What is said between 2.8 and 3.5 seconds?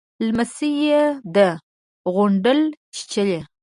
چيچلې.